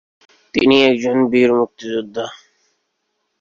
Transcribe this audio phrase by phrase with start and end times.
[0.53, 2.25] তিনি ছিলেন একজন বীর মুক্তিযোদ্ধা।